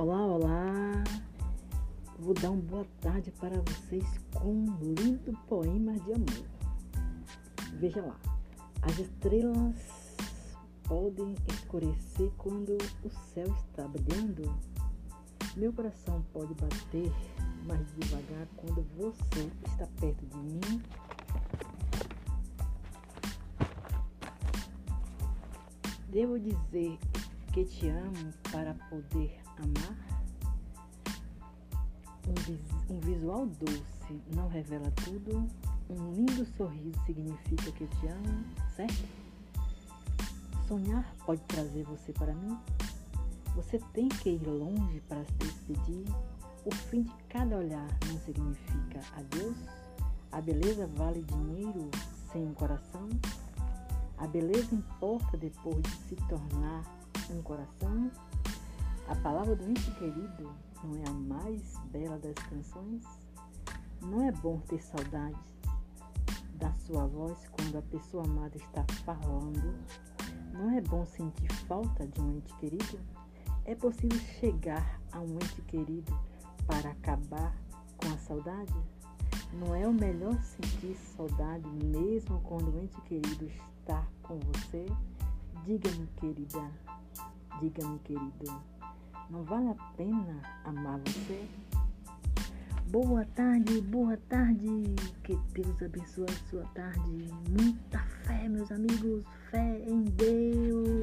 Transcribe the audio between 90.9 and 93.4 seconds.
você? Boa